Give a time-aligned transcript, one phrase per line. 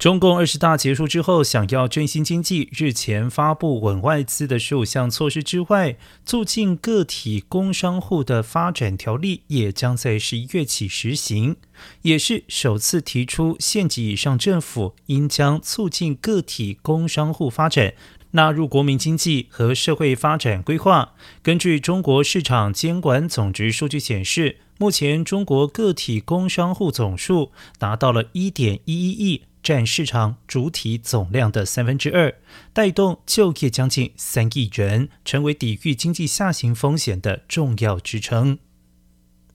[0.00, 11.56] 中共二十大结束之后，想要振兴经济，日前发布稳外资的十五项措施之外，促进个体工商户的发展条例也将在十一月起实行，
[12.00, 17.92] 也是首次提出县级以上政府应将促进个体工商户发展
[18.30, 21.12] 纳入国民经济和社会发展规划。
[21.42, 29.42] 根据中国市场监管总局数据显示，目前中国个体工商户总数达到了一点一一亿。
[29.62, 32.34] 占市场主体总量的三分之二，
[32.72, 38.58] 带动就业将近三亿人，成为抵御经济下行风险的重要支撑。